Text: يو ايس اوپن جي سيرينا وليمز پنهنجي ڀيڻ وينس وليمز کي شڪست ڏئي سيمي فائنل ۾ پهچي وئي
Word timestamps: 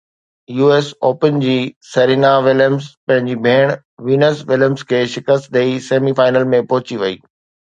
يو 0.59 0.67
ايس 0.75 0.87
اوپن 1.09 1.35
جي 1.43 1.57
سيرينا 1.89 2.31
وليمز 2.47 2.87
پنهنجي 3.09 3.37
ڀيڻ 3.45 3.75
وينس 4.09 4.41
وليمز 4.53 4.85
کي 4.93 5.03
شڪست 5.17 5.55
ڏئي 5.59 5.77
سيمي 5.91 6.19
فائنل 6.23 6.51
۾ 6.57 6.65
پهچي 6.73 6.99
وئي 7.05 7.23